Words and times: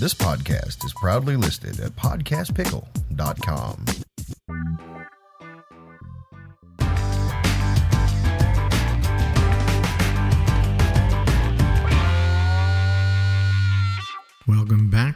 This 0.00 0.14
podcast 0.14 0.82
is 0.82 0.94
proudly 0.94 1.36
listed 1.36 1.78
at 1.78 1.90
podcastpickle.com. 1.90 4.09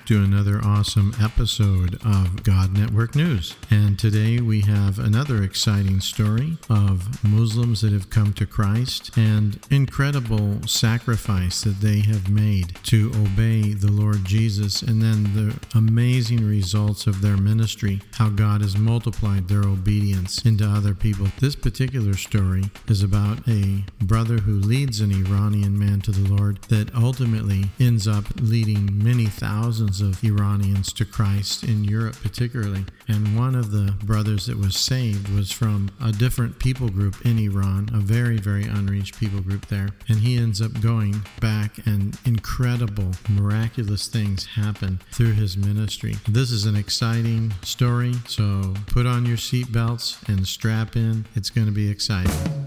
to 0.06 0.22
another 0.22 0.60
awesome 0.62 1.14
episode 1.18 1.94
of 2.04 2.42
God 2.42 2.76
Network 2.76 3.14
News. 3.14 3.54
And 3.70 3.98
today 3.98 4.38
we 4.38 4.60
have 4.62 4.98
another 4.98 5.42
exciting 5.42 6.00
story 6.00 6.58
of 6.68 7.24
Muslims 7.24 7.80
that 7.80 7.92
have 7.92 8.10
come 8.10 8.34
to 8.34 8.44
Christ 8.44 9.16
and 9.16 9.58
incredible 9.70 10.58
sacrifice 10.66 11.62
that 11.62 11.80
they 11.80 12.00
have 12.00 12.28
made 12.28 12.76
to 12.84 13.12
obey 13.14 13.72
the 13.72 13.90
Lord 13.90 14.26
Jesus 14.26 14.82
and 14.82 15.00
then 15.00 15.24
the 15.34 15.58
amazing 15.74 16.46
results 16.46 17.06
of 17.06 17.22
their 17.22 17.38
ministry, 17.38 18.02
how 18.12 18.28
God 18.28 18.60
has 18.60 18.76
multiplied 18.76 19.48
their 19.48 19.62
obedience 19.62 20.44
into 20.44 20.66
other 20.66 20.94
people. 20.94 21.28
This 21.40 21.56
particular 21.56 22.12
story 22.12 22.64
is 22.88 23.02
about 23.02 23.48
a 23.48 23.84
brother 24.02 24.36
who 24.36 24.52
leads 24.52 25.00
an 25.00 25.12
Iranian 25.12 25.78
man 25.78 26.02
to 26.02 26.10
the 26.10 26.28
Lord 26.34 26.60
that 26.64 26.94
ultimately 26.94 27.70
ends 27.80 28.06
up 28.06 28.24
leading 28.36 29.02
many 29.02 29.24
thousands 29.24 29.93
of 30.00 30.22
Iranians 30.24 30.92
to 30.94 31.04
Christ 31.04 31.64
in 31.64 31.84
Europe, 31.84 32.16
particularly. 32.22 32.84
And 33.08 33.36
one 33.36 33.54
of 33.54 33.70
the 33.70 33.94
brothers 34.04 34.46
that 34.46 34.58
was 34.58 34.76
saved 34.76 35.28
was 35.34 35.50
from 35.50 35.90
a 36.02 36.12
different 36.12 36.58
people 36.58 36.88
group 36.88 37.16
in 37.24 37.38
Iran, 37.38 37.90
a 37.92 37.98
very, 37.98 38.38
very 38.38 38.64
unreached 38.64 39.18
people 39.18 39.40
group 39.40 39.66
there. 39.66 39.90
And 40.08 40.18
he 40.18 40.36
ends 40.36 40.60
up 40.62 40.80
going 40.80 41.22
back, 41.40 41.86
and 41.86 42.18
incredible, 42.24 43.10
miraculous 43.28 44.08
things 44.08 44.46
happen 44.46 45.00
through 45.12 45.32
his 45.32 45.56
ministry. 45.56 46.16
This 46.28 46.50
is 46.50 46.64
an 46.64 46.76
exciting 46.76 47.52
story, 47.62 48.14
so 48.26 48.74
put 48.86 49.06
on 49.06 49.26
your 49.26 49.36
seatbelts 49.36 50.26
and 50.28 50.46
strap 50.46 50.96
in. 50.96 51.26
It's 51.34 51.50
going 51.50 51.66
to 51.66 51.72
be 51.72 51.90
exciting. 51.90 52.63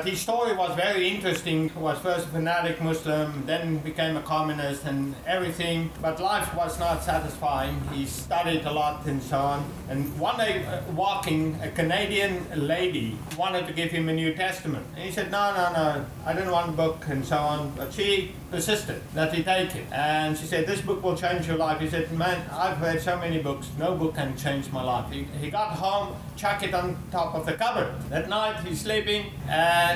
But 0.00 0.08
his 0.08 0.18
story 0.22 0.56
was 0.56 0.74
very 0.76 1.08
interesting. 1.08 1.68
He 1.68 1.78
was 1.78 1.98
first 1.98 2.24
a 2.24 2.30
fanatic 2.30 2.80
Muslim, 2.80 3.42
then 3.44 3.80
became 3.80 4.16
a 4.16 4.22
communist 4.22 4.86
and 4.86 5.14
everything. 5.26 5.90
But 6.00 6.18
life 6.18 6.54
was 6.54 6.80
not 6.80 7.02
satisfying. 7.02 7.78
He 7.92 8.06
studied 8.06 8.64
a 8.64 8.72
lot 8.72 9.04
and 9.04 9.22
so 9.22 9.36
on. 9.36 9.70
And 9.90 10.18
one 10.18 10.38
day, 10.38 10.64
uh, 10.64 10.80
walking, 10.92 11.60
a 11.62 11.68
Canadian 11.68 12.46
lady 12.56 13.18
wanted 13.36 13.66
to 13.66 13.74
give 13.74 13.90
him 13.90 14.08
a 14.08 14.14
New 14.14 14.32
Testament. 14.32 14.86
And 14.96 15.04
he 15.04 15.12
said, 15.12 15.30
No, 15.30 15.52
no, 15.54 15.70
no, 15.74 16.06
I 16.24 16.32
don't 16.32 16.50
want 16.50 16.70
a 16.70 16.72
book 16.72 17.04
and 17.08 17.22
so 17.22 17.36
on. 17.36 17.70
But 17.76 17.92
she 17.92 18.32
persisted 18.50 19.02
that 19.12 19.34
he 19.34 19.42
take 19.42 19.74
it. 19.76 19.86
And 19.92 20.36
she 20.38 20.46
said, 20.46 20.66
This 20.66 20.80
book 20.80 21.02
will 21.02 21.16
change 21.16 21.46
your 21.46 21.58
life. 21.58 21.78
He 21.78 21.90
said, 21.90 22.10
Man, 22.12 22.42
I've 22.50 22.80
read 22.80 23.02
so 23.02 23.18
many 23.18 23.42
books. 23.42 23.68
No 23.78 23.94
book 23.94 24.14
can 24.14 24.34
change 24.38 24.70
my 24.72 24.82
life. 24.82 25.10
He, 25.12 25.24
he 25.40 25.50
got 25.50 25.72
home, 25.72 26.16
chuck 26.36 26.62
it 26.62 26.72
on 26.72 26.96
top 27.10 27.34
of 27.34 27.44
the 27.44 27.52
cupboard. 27.52 27.92
That 28.08 28.30
night 28.30 28.64
he's 28.64 28.80
sleeping 28.80 29.26
and 29.48 29.89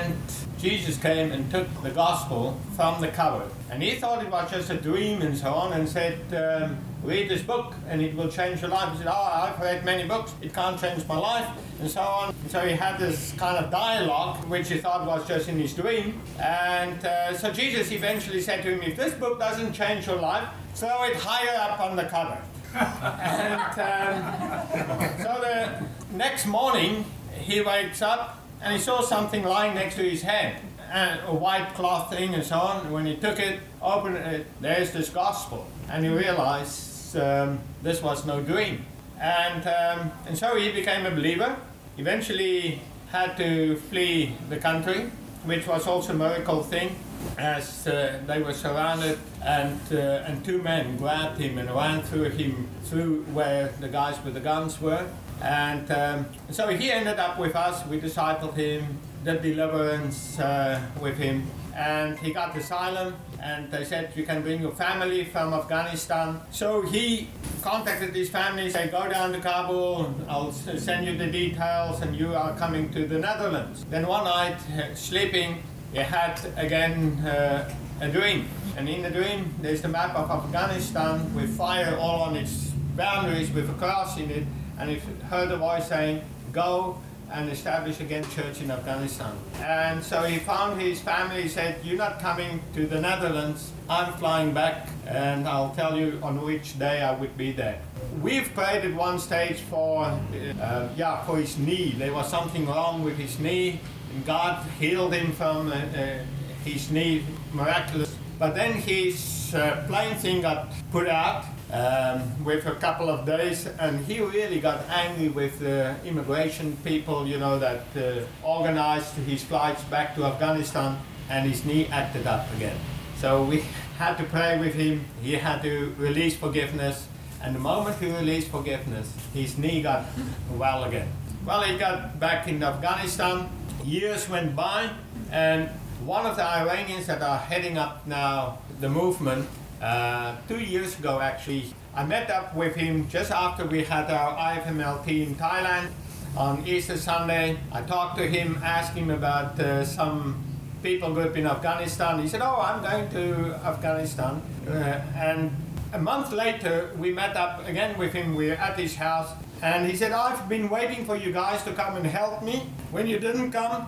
Jesus 0.58 0.96
came 0.96 1.30
and 1.30 1.50
took 1.50 1.66
the 1.82 1.90
gospel 1.90 2.58
from 2.74 3.00
the 3.00 3.08
cupboard. 3.08 3.50
And 3.70 3.82
he 3.82 3.96
thought 3.96 4.24
it 4.24 4.30
was 4.30 4.50
just 4.50 4.70
a 4.70 4.76
dream 4.76 5.20
and 5.20 5.36
so 5.36 5.52
on 5.52 5.74
and 5.74 5.86
said, 5.86 6.18
um, 6.32 6.78
read 7.02 7.28
this 7.28 7.42
book 7.42 7.74
and 7.86 8.00
it 8.00 8.16
will 8.16 8.30
change 8.30 8.62
your 8.62 8.70
life. 8.70 8.90
He 8.92 8.98
said, 8.98 9.08
oh, 9.08 9.12
I've 9.12 9.60
read 9.60 9.84
many 9.84 10.08
books. 10.08 10.32
It 10.40 10.54
can't 10.54 10.80
change 10.80 11.06
my 11.06 11.18
life 11.18 11.46
and 11.80 11.90
so 11.90 12.00
on. 12.00 12.34
And 12.34 12.50
so 12.50 12.60
he 12.60 12.72
had 12.72 12.98
this 12.98 13.32
kind 13.32 13.62
of 13.62 13.70
dialogue, 13.70 14.42
which 14.48 14.70
he 14.70 14.78
thought 14.78 15.06
was 15.06 15.28
just 15.28 15.48
in 15.48 15.58
his 15.58 15.74
dream. 15.74 16.22
And 16.40 17.04
uh, 17.04 17.36
so 17.36 17.52
Jesus 17.52 17.92
eventually 17.92 18.40
said 18.40 18.62
to 18.62 18.70
him, 18.74 18.82
if 18.82 18.96
this 18.96 19.12
book 19.14 19.38
doesn't 19.38 19.74
change 19.74 20.06
your 20.06 20.16
life, 20.16 20.48
throw 20.74 21.04
it 21.04 21.16
higher 21.16 21.70
up 21.70 21.80
on 21.80 21.94
the 21.94 22.04
cupboard. 22.04 22.42
and 22.74 23.80
um, 23.80 25.18
so 25.18 25.40
the 25.40 25.86
next 26.16 26.46
morning, 26.46 27.04
he 27.38 27.60
wakes 27.60 28.00
up 28.00 28.43
and 28.64 28.72
he 28.72 28.78
saw 28.78 29.02
something 29.02 29.44
lying 29.44 29.74
next 29.74 29.96
to 29.96 30.02
his 30.02 30.22
head, 30.22 30.56
and 30.90 31.20
a 31.26 31.34
white 31.34 31.74
cloth 31.74 32.10
thing 32.10 32.34
and 32.34 32.42
so 32.42 32.56
on. 32.56 32.90
When 32.90 33.04
he 33.04 33.14
took 33.16 33.38
it, 33.38 33.60
opened 33.82 34.16
it, 34.16 34.46
there's 34.60 34.90
this 34.90 35.10
gospel, 35.10 35.66
and 35.90 36.02
he 36.02 36.10
realized 36.10 37.14
um, 37.16 37.60
this 37.82 38.02
was 38.02 38.24
no 38.24 38.40
dream. 38.40 38.86
And, 39.20 39.66
um, 39.66 40.12
and 40.26 40.36
so 40.36 40.56
he 40.56 40.72
became 40.72 41.04
a 41.04 41.10
believer, 41.10 41.56
eventually 41.98 42.80
had 43.12 43.36
to 43.36 43.76
flee 43.76 44.34
the 44.48 44.56
country, 44.56 45.10
which 45.44 45.66
was 45.66 45.86
also 45.86 46.12
a 46.12 46.16
miracle 46.16 46.62
thing, 46.62 46.96
as 47.38 47.86
uh, 47.86 48.20
they 48.26 48.42
were 48.42 48.52
surrounded, 48.52 49.18
and, 49.44 49.80
uh, 49.92 50.24
and 50.26 50.44
two 50.44 50.62
men 50.62 50.96
grabbed 50.96 51.38
him 51.38 51.58
and 51.58 51.70
ran 51.70 52.02
through 52.02 52.30
him 52.30 52.68
through 52.84 53.22
where 53.32 53.68
the 53.80 53.88
guys 53.88 54.22
with 54.24 54.34
the 54.34 54.40
guns 54.40 54.80
were. 54.80 55.06
And 55.42 55.90
um, 55.90 56.26
so 56.50 56.68
he 56.68 56.90
ended 56.90 57.18
up 57.18 57.38
with 57.38 57.54
us. 57.56 57.86
We 57.86 58.00
discipled 58.00 58.54
him, 58.56 58.98
did 59.24 59.42
deliverance 59.42 60.38
uh, 60.38 60.80
with 61.00 61.18
him, 61.18 61.46
and 61.74 62.18
he 62.18 62.32
got 62.32 62.56
asylum. 62.56 63.14
And 63.42 63.70
they 63.70 63.84
said 63.84 64.12
you 64.16 64.24
can 64.24 64.42
bring 64.42 64.60
your 64.62 64.72
family 64.72 65.24
from 65.24 65.52
Afghanistan. 65.52 66.40
So 66.50 66.82
he 66.82 67.28
contacted 67.62 68.14
his 68.14 68.30
family, 68.30 68.70
said 68.70 68.90
go 68.90 69.08
down 69.08 69.32
to 69.32 69.40
Kabul. 69.40 70.14
I'll 70.28 70.52
send 70.52 71.06
you 71.06 71.16
the 71.16 71.26
details, 71.26 72.00
and 72.00 72.16
you 72.16 72.34
are 72.34 72.56
coming 72.56 72.90
to 72.90 73.06
the 73.06 73.18
Netherlands. 73.18 73.84
Then 73.90 74.06
one 74.06 74.24
night, 74.24 74.56
uh, 74.70 74.94
sleeping, 74.94 75.62
he 75.92 75.98
had 75.98 76.40
again 76.56 77.18
uh, 77.26 77.74
a 78.00 78.08
dream. 78.08 78.48
And 78.76 78.88
in 78.88 79.02
the 79.02 79.10
dream, 79.10 79.54
there's 79.60 79.82
the 79.82 79.88
map 79.88 80.16
of 80.16 80.30
Afghanistan 80.30 81.32
with 81.34 81.56
fire 81.56 81.96
all 81.96 82.22
on 82.22 82.36
its 82.36 82.72
boundaries 82.96 83.50
with 83.50 83.68
a 83.70 83.74
cross 83.74 84.18
in 84.18 84.30
it 84.30 84.44
and 84.78 84.90
he 84.90 84.96
heard 85.26 85.50
a 85.50 85.56
voice 85.56 85.88
saying, 85.88 86.22
Go 86.52 86.98
and 87.32 87.50
establish 87.50 88.00
again 88.00 88.24
church 88.30 88.60
in 88.60 88.70
Afghanistan. 88.70 89.32
And 89.60 90.02
so 90.02 90.22
he 90.22 90.38
found 90.38 90.80
his 90.80 91.00
family, 91.00 91.42
he 91.42 91.48
said, 91.48 91.78
You're 91.84 91.98
not 91.98 92.20
coming 92.20 92.60
to 92.74 92.86
the 92.86 93.00
Netherlands, 93.00 93.72
I'm 93.88 94.12
flying 94.14 94.52
back, 94.52 94.88
and 95.06 95.48
I'll 95.48 95.74
tell 95.74 95.96
you 95.96 96.18
on 96.22 96.40
which 96.42 96.78
day 96.78 97.02
I 97.02 97.12
would 97.12 97.36
be 97.36 97.52
there. 97.52 97.80
We've 98.22 98.52
prayed 98.54 98.84
at 98.84 98.94
one 98.94 99.18
stage 99.18 99.60
for, 99.60 100.04
uh, 100.04 100.88
yeah, 100.96 101.24
for 101.24 101.38
his 101.38 101.58
knee. 101.58 101.94
There 101.98 102.12
was 102.12 102.28
something 102.28 102.66
wrong 102.66 103.04
with 103.04 103.16
his 103.16 103.38
knee, 103.38 103.80
and 104.14 104.24
God 104.24 104.64
healed 104.78 105.12
him 105.12 105.32
from 105.32 105.68
uh, 105.68 105.76
uh, 105.76 106.18
his 106.64 106.90
knee, 106.90 107.24
miraculous. 107.52 108.14
But 108.38 108.54
then 108.54 108.72
his 108.72 109.54
uh, 109.54 109.84
plane 109.86 110.16
thing 110.16 110.40
got 110.42 110.72
put 110.90 111.08
out, 111.08 111.44
um, 111.74 112.44
with 112.44 112.66
a 112.66 112.74
couple 112.76 113.08
of 113.10 113.26
days, 113.26 113.66
and 113.66 113.98
he 114.06 114.20
really 114.20 114.60
got 114.60 114.88
angry 114.88 115.28
with 115.28 115.58
the 115.58 115.96
immigration 116.04 116.76
people, 116.84 117.26
you 117.26 117.38
know, 117.38 117.58
that 117.58 117.84
uh, 117.96 118.20
organized 118.46 119.14
his 119.26 119.42
flights 119.42 119.82
back 119.84 120.14
to 120.14 120.24
Afghanistan, 120.24 120.96
and 121.28 121.48
his 121.48 121.64
knee 121.64 121.88
acted 121.90 122.26
up 122.28 122.46
again. 122.54 122.76
So 123.18 123.42
we 123.42 123.64
had 123.98 124.16
to 124.18 124.24
pray 124.24 124.58
with 124.58 124.74
him. 124.74 125.04
He 125.20 125.32
had 125.32 125.62
to 125.62 125.92
release 125.98 126.36
forgiveness, 126.36 127.08
and 127.42 127.56
the 127.56 127.60
moment 127.60 127.98
he 127.98 128.06
released 128.06 128.48
forgiveness, 128.48 129.12
his 129.32 129.58
knee 129.58 129.82
got 129.82 130.04
well 130.52 130.84
again. 130.84 131.08
Well, 131.44 131.62
he 131.62 131.76
got 131.76 132.20
back 132.20 132.46
in 132.46 132.62
Afghanistan. 132.62 133.50
Years 133.84 134.28
went 134.28 134.54
by, 134.54 134.90
and 135.32 135.68
one 136.04 136.24
of 136.24 136.36
the 136.36 136.44
Iranians 136.44 137.06
that 137.08 137.20
are 137.20 137.38
heading 137.38 137.78
up 137.78 138.06
now 138.06 138.58
the 138.80 138.88
movement, 138.88 139.48
uh, 139.80 140.36
two 140.48 140.60
years 140.60 140.98
ago 140.98 141.20
actually, 141.20 141.74
I 141.94 142.04
met 142.04 142.30
up 142.30 142.54
with 142.54 142.74
him 142.74 143.08
just 143.08 143.30
after 143.30 143.64
we 143.64 143.84
had 143.84 144.10
our 144.10 144.36
IFMLP 144.36 145.26
in 145.26 145.34
Thailand 145.36 145.90
on 146.36 146.66
Easter 146.66 146.96
Sunday. 146.96 147.58
I 147.72 147.82
talked 147.82 148.18
to 148.18 148.26
him, 148.26 148.60
asked 148.64 148.94
him 148.94 149.10
about 149.10 149.58
uh, 149.60 149.84
some 149.84 150.42
people 150.82 151.14
group 151.14 151.36
in 151.36 151.46
Afghanistan. 151.46 152.20
He 152.20 152.28
said, 152.28 152.40
"Oh, 152.42 152.60
I'm 152.60 152.82
going 152.82 153.08
to 153.10 153.54
Afghanistan," 153.64 154.42
uh, 154.68 155.00
and 155.16 155.50
a 155.92 155.98
month 155.98 156.32
later 156.32 156.90
we 156.98 157.12
met 157.12 157.36
up 157.36 157.66
again 157.68 157.96
with 157.96 158.12
him. 158.12 158.34
We're 158.34 158.54
at 158.54 158.78
his 158.78 158.96
house, 158.96 159.30
and 159.62 159.86
he 159.86 159.96
said, 159.96 160.12
"I've 160.12 160.48
been 160.48 160.68
waiting 160.68 161.04
for 161.04 161.16
you 161.16 161.32
guys 161.32 161.62
to 161.64 161.72
come 161.72 161.96
and 161.96 162.06
help 162.06 162.42
me. 162.42 162.66
When 162.90 163.06
you 163.06 163.18
didn't 163.18 163.52
come, 163.52 163.86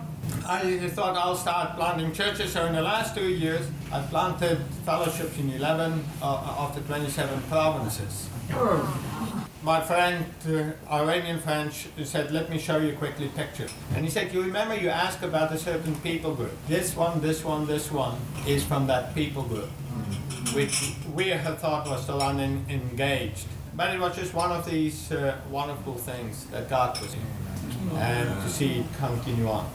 I 0.49 0.87
thought 0.89 1.17
I'll 1.17 1.35
start 1.35 1.75
planting 1.75 2.13
churches. 2.13 2.53
So 2.53 2.65
in 2.65 2.73
the 2.73 2.81
last 2.81 3.13
two 3.13 3.29
years, 3.29 3.67
I 3.91 4.01
planted 4.01 4.59
fellowships 4.85 5.37
in 5.37 5.49
11 5.49 6.03
uh, 6.21 6.55
of 6.57 6.73
the 6.73 6.81
27 6.81 7.41
provinces. 7.49 8.29
My 9.61 9.81
friend, 9.81 10.25
uh, 10.47 10.71
Iranian 10.89 11.39
friend, 11.39 11.73
said, 12.03 12.31
let 12.31 12.49
me 12.49 12.57
show 12.57 12.77
you 12.77 12.93
quickly 12.93 13.27
picture. 13.27 13.67
And 13.93 14.05
he 14.05 14.09
said, 14.09 14.33
you 14.33 14.41
remember 14.41 14.75
you 14.75 14.87
asked 14.87 15.21
about 15.21 15.51
a 15.51 15.57
certain 15.57 15.95
people 15.95 16.33
group. 16.33 16.53
This 16.69 16.95
one, 16.95 17.19
this 17.19 17.43
one, 17.43 17.67
this 17.67 17.91
one 17.91 18.17
is 18.47 18.63
from 18.63 18.87
that 18.87 19.13
people 19.13 19.43
group, 19.43 19.69
which 20.53 20.93
we 21.13 21.27
had 21.27 21.57
thought 21.57 21.89
was 21.89 22.03
still 22.03 22.21
unengaged. 22.21 23.47
But 23.77 23.93
it 23.93 23.99
was 23.99 24.15
just 24.15 24.33
one 24.33 24.51
of 24.51 24.65
these 24.65 25.11
uh, 25.11 25.37
wonderful 25.51 25.93
things 25.93 26.45
that 26.47 26.67
God 26.67 26.99
was 26.99 27.13
in. 27.13 27.19
And 27.95 28.27
to 28.41 28.49
see 28.49 28.79
it 28.79 28.85
continue 28.97 29.47
on. 29.47 29.69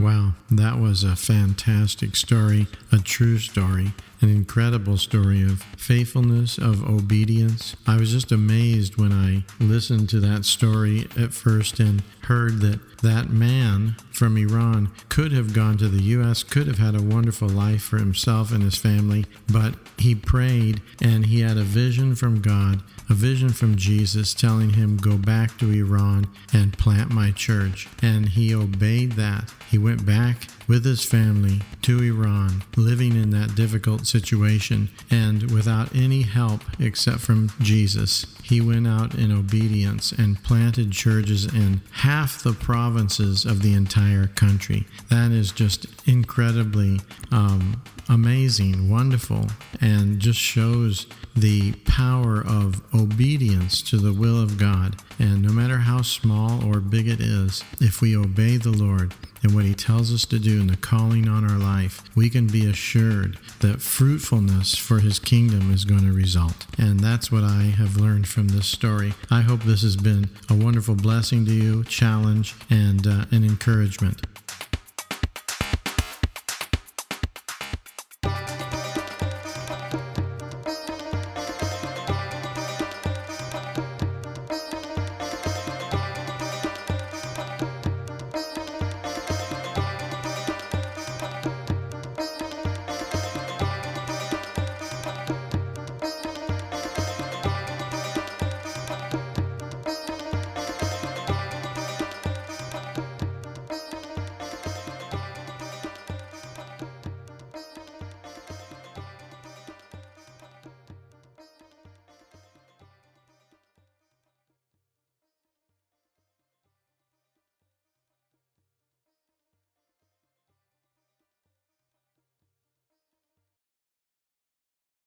Wow, 0.00 0.32
that 0.50 0.78
was 0.78 1.04
a 1.04 1.14
fantastic 1.16 2.16
story, 2.16 2.66
a 2.90 2.98
true 2.98 3.38
story, 3.38 3.92
an 4.22 4.30
incredible 4.30 4.96
story 4.96 5.42
of 5.42 5.62
faithfulness, 5.76 6.56
of 6.56 6.88
obedience. 6.88 7.76
I 7.86 7.96
was 7.96 8.12
just 8.12 8.32
amazed 8.32 8.96
when 8.96 9.12
I 9.12 9.44
listened 9.62 10.08
to 10.10 10.20
that 10.20 10.44
story 10.44 11.08
at 11.16 11.34
first 11.34 11.78
and 11.78 12.02
heard 12.24 12.60
that 12.60 12.80
that 13.02 13.30
man 13.30 13.96
from 14.12 14.36
Iran 14.36 14.90
could 15.08 15.32
have 15.32 15.52
gone 15.52 15.76
to 15.78 15.88
the 15.88 16.02
U.S., 16.02 16.42
could 16.44 16.68
have 16.68 16.78
had 16.78 16.94
a 16.94 17.02
wonderful 17.02 17.48
life 17.48 17.82
for 17.82 17.98
himself 17.98 18.52
and 18.52 18.62
his 18.62 18.76
family, 18.76 19.26
but 19.50 19.74
he 19.98 20.14
prayed 20.14 20.80
and 21.02 21.26
he 21.26 21.40
had 21.40 21.56
a 21.56 21.62
vision 21.62 22.14
from 22.14 22.40
God, 22.40 22.80
a 23.10 23.14
vision 23.14 23.50
from 23.50 23.76
Jesus 23.76 24.34
telling 24.34 24.70
him, 24.70 24.96
Go 24.96 25.16
back 25.16 25.58
to 25.58 25.70
Iran 25.70 26.28
and 26.52 26.78
plant 26.78 27.10
my 27.10 27.32
church. 27.32 27.88
And 28.00 28.30
he 28.30 28.54
obeyed 28.54 29.12
that. 29.12 29.52
He 29.68 29.78
went 29.82 30.06
back 30.06 30.46
with 30.68 30.84
his 30.84 31.04
family 31.04 31.60
to 31.82 32.02
Iran, 32.02 32.62
living 32.76 33.16
in 33.16 33.30
that 33.30 33.54
difficult 33.54 34.06
situation 34.06 34.88
and 35.10 35.50
without 35.50 35.94
any 35.94 36.22
help 36.22 36.62
except 36.78 37.20
from 37.20 37.50
Jesus. 37.60 38.26
He 38.42 38.60
went 38.60 38.86
out 38.86 39.14
in 39.14 39.32
obedience 39.32 40.12
and 40.12 40.42
planted 40.42 40.92
churches 40.92 41.46
in 41.46 41.80
half 41.90 42.42
the 42.42 42.52
provinces 42.52 43.44
of 43.44 43.62
the 43.62 43.74
entire 43.74 44.28
country. 44.28 44.86
That 45.10 45.30
is 45.30 45.52
just 45.52 45.86
incredibly 46.06 47.00
um, 47.30 47.82
amazing, 48.08 48.90
wonderful, 48.90 49.46
and 49.80 50.20
just 50.20 50.38
shows 50.38 51.06
the 51.34 51.72
power 51.84 52.42
of 52.46 52.82
obedience 52.94 53.82
to 53.82 53.96
the 53.96 54.12
will 54.12 54.40
of 54.40 54.58
God. 54.58 54.96
And 55.18 55.42
no 55.42 55.52
matter 55.52 55.78
how 55.78 56.02
small 56.02 56.64
or 56.64 56.80
big 56.80 57.08
it 57.08 57.20
is, 57.20 57.64
if 57.80 58.00
we 58.00 58.16
obey 58.16 58.56
the 58.58 58.70
Lord 58.70 59.14
and 59.42 59.54
what 59.54 59.64
He 59.64 59.74
tells 59.74 60.12
us 60.12 60.24
to 60.26 60.38
do 60.38 60.60
in 60.60 60.66
the 60.68 60.76
calling 60.76 61.28
on 61.28 61.48
our 61.48 61.58
life, 61.58 62.02
we 62.14 62.30
can 62.30 62.46
be 62.46 62.66
assured 62.66 63.38
that 63.60 63.80
fruitfulness 63.80 64.76
for 64.76 65.00
His 65.00 65.18
kingdom 65.18 65.72
is 65.72 65.84
going 65.84 66.04
to 66.04 66.12
result. 66.12 66.66
And 66.78 67.00
that's 67.00 67.30
what 67.32 67.44
I 67.44 67.62
have 67.62 67.96
learned 67.96 68.28
from 68.28 68.48
this 68.48 68.66
story. 68.66 69.14
I 69.30 69.40
hope 69.42 69.62
this 69.62 69.82
has 69.82 69.96
been 69.96 70.30
a 70.48 70.54
wonderful 70.54 70.94
blessing 70.94 71.44
to 71.46 71.52
you, 71.52 71.84
challenge, 71.84 72.54
and 72.70 73.06
uh, 73.06 73.24
an 73.30 73.44
encouragement. 73.44 74.22